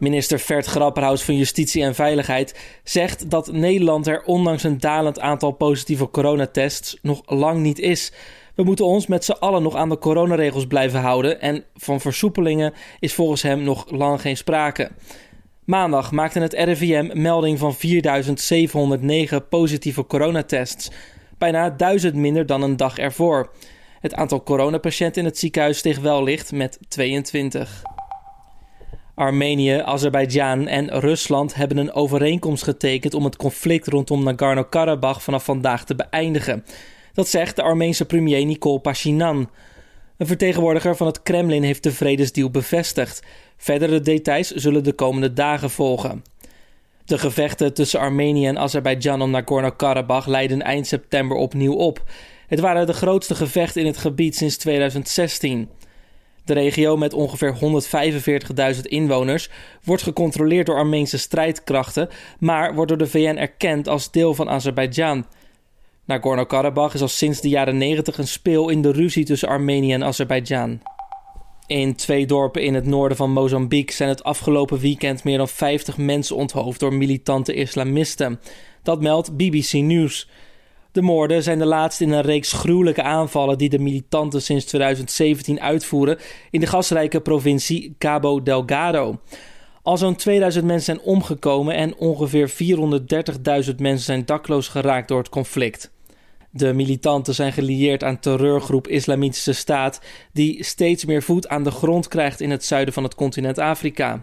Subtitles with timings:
[0.00, 5.50] Minister Vert Grapperhaus van Justitie en Veiligheid zegt dat Nederland er ondanks een dalend aantal
[5.50, 8.12] positieve coronatests nog lang niet is.
[8.54, 12.72] We moeten ons met z'n allen nog aan de coronaregels blijven houden en van versoepelingen
[13.00, 14.90] is volgens hem nog lang geen sprake.
[15.64, 17.76] Maandag maakte het RIVM melding van
[19.40, 20.90] 4.709 positieve coronatests,
[21.38, 23.50] bijna 1000 minder dan een dag ervoor.
[24.00, 27.82] Het aantal coronapatiënten in het ziekenhuis steeg wel licht met 22.
[29.20, 35.84] Armenië, Azerbeidzjan en Rusland hebben een overeenkomst getekend om het conflict rondom Nagorno-Karabakh vanaf vandaag
[35.84, 36.64] te beëindigen.
[37.12, 39.50] Dat zegt de Armeense premier Nikol Pashinyan.
[40.16, 43.22] Een vertegenwoordiger van het Kremlin heeft de vredesdeal bevestigd.
[43.56, 46.24] Verdere details zullen de komende dagen volgen.
[47.04, 52.04] De gevechten tussen Armenië en Azerbeidzjan om Nagorno-Karabakh leidden eind september opnieuw op.
[52.46, 55.68] Het waren de grootste gevechten in het gebied sinds 2016.
[56.50, 57.54] De regio met ongeveer
[58.74, 59.50] 145.000 inwoners
[59.84, 65.26] wordt gecontroleerd door Armeense strijdkrachten, maar wordt door de VN erkend als deel van Azerbeidzjan.
[66.04, 70.04] Nagorno-Karabakh is al sinds de jaren 90 een speel in de ruzie tussen Armenië en
[70.04, 70.80] Azerbeidzjan.
[71.66, 75.96] In twee dorpen in het noorden van Mozambique zijn het afgelopen weekend meer dan 50
[75.96, 78.40] mensen onthoofd door militante islamisten.
[78.82, 80.28] Dat meldt BBC News.
[80.92, 85.60] De moorden zijn de laatste in een reeks gruwelijke aanvallen die de militanten sinds 2017
[85.60, 86.18] uitvoeren
[86.50, 89.20] in de gasrijke provincie Cabo Delgado.
[89.82, 95.28] Al zo'n 2000 mensen zijn omgekomen en ongeveer 430.000 mensen zijn dakloos geraakt door het
[95.28, 95.92] conflict.
[96.50, 100.00] De militanten zijn gelieerd aan terreurgroep Islamitische Staat,
[100.32, 104.18] die steeds meer voet aan de grond krijgt in het zuiden van het continent Afrika.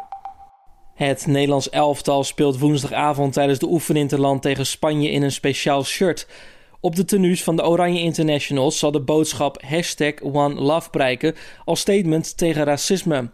[0.95, 6.27] Het Nederlands elftal speelt woensdagavond tijdens de oefeninterland tegen Spanje in een speciaal shirt.
[6.80, 11.80] Op de tenues van de Oranje Internationals zal de boodschap hashtag One Love prijken als
[11.80, 13.30] statement tegen racisme.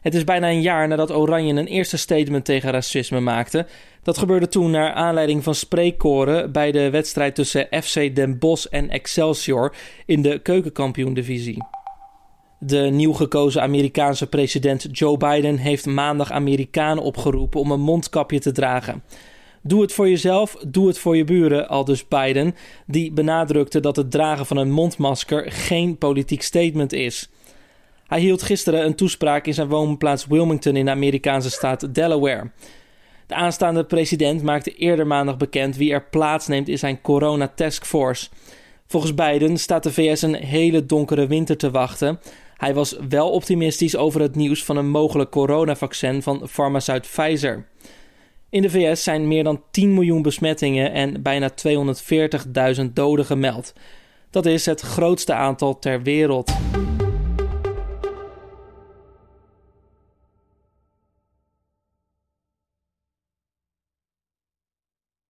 [0.00, 3.66] Het is bijna een jaar nadat Oranje een eerste statement tegen racisme maakte.
[4.02, 8.90] Dat gebeurde toen naar aanleiding van spreekkoren bij de wedstrijd tussen FC Den Bosch en
[8.90, 9.74] Excelsior
[10.06, 11.64] in de keukenkampioen-divisie.
[12.58, 18.52] De nieuw gekozen Amerikaanse president Joe Biden heeft maandag Amerikanen opgeroepen om een mondkapje te
[18.52, 19.02] dragen.
[19.62, 22.54] Doe het voor jezelf, doe het voor je buren, aldus Biden,
[22.86, 27.28] die benadrukte dat het dragen van een mondmasker geen politiek statement is.
[28.06, 32.50] Hij hield gisteren een toespraak in zijn woonplaats Wilmington in de Amerikaanse staat Delaware.
[33.26, 38.28] De aanstaande president maakte eerder maandag bekend wie er plaatsneemt in zijn corona taskforce.
[38.86, 42.20] Volgens Biden staat de VS een hele donkere winter te wachten.
[42.56, 47.66] Hij was wel optimistisch over het nieuws van een mogelijk coronavaccin van farmaceut Pfizer.
[48.50, 51.50] In de VS zijn meer dan 10 miljoen besmettingen en bijna
[52.80, 53.72] 240.000 doden gemeld.
[54.30, 56.52] Dat is het grootste aantal ter wereld.